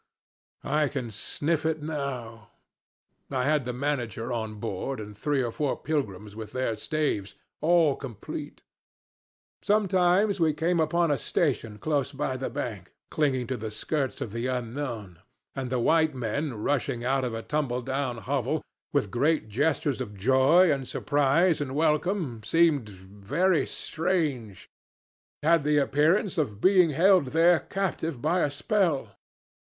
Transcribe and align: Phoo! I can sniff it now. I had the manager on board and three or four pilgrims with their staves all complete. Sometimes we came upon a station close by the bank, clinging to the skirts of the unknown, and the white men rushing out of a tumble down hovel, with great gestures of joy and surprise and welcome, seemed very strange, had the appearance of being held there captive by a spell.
Phoo! 0.63 0.69
I 0.69 0.87
can 0.87 1.11
sniff 1.11 1.63
it 1.63 1.83
now. 1.83 2.49
I 3.29 3.43
had 3.43 3.65
the 3.65 3.71
manager 3.71 4.33
on 4.33 4.55
board 4.55 4.99
and 4.99 5.15
three 5.15 5.43
or 5.43 5.51
four 5.51 5.77
pilgrims 5.77 6.35
with 6.35 6.53
their 6.53 6.75
staves 6.75 7.35
all 7.61 7.95
complete. 7.95 8.63
Sometimes 9.61 10.39
we 10.39 10.55
came 10.55 10.79
upon 10.79 11.11
a 11.11 11.19
station 11.19 11.77
close 11.77 12.11
by 12.13 12.35
the 12.35 12.49
bank, 12.49 12.93
clinging 13.11 13.45
to 13.45 13.57
the 13.57 13.69
skirts 13.69 14.21
of 14.21 14.31
the 14.31 14.47
unknown, 14.47 15.19
and 15.53 15.69
the 15.69 15.77
white 15.77 16.15
men 16.15 16.55
rushing 16.55 17.05
out 17.05 17.23
of 17.23 17.35
a 17.35 17.43
tumble 17.43 17.83
down 17.83 18.17
hovel, 18.17 18.63
with 18.91 19.11
great 19.11 19.49
gestures 19.49 20.01
of 20.01 20.17
joy 20.17 20.71
and 20.71 20.87
surprise 20.87 21.61
and 21.61 21.75
welcome, 21.75 22.41
seemed 22.41 22.89
very 22.89 23.67
strange, 23.67 24.67
had 25.43 25.63
the 25.63 25.77
appearance 25.77 26.39
of 26.39 26.59
being 26.59 26.89
held 26.89 27.25
there 27.37 27.59
captive 27.59 28.19
by 28.19 28.39
a 28.39 28.49
spell. 28.49 29.15